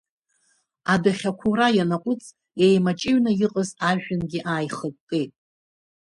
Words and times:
Адәахьы 0.93 1.29
ақәаура 1.31 1.67
ианаҟәыҵ, 1.77 2.23
еимаҷыҩны 2.65 3.31
иҟаз 3.45 3.69
ажәҩангьы 3.89 4.39
ааихыккеит. 4.51 5.31